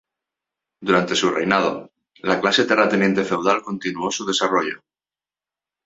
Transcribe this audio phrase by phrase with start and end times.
[0.81, 1.91] Durante su reinado,
[2.23, 4.81] la clase terrateniente feudal continuó su desarrollo.